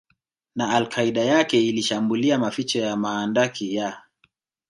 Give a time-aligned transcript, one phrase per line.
[0.55, 4.03] na Al Qaeda yake ilishambulia maficho ya mahandaki ya